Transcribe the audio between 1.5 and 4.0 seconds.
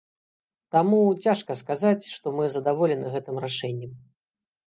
сказаць, што мы задаволены гэтым рашэннем.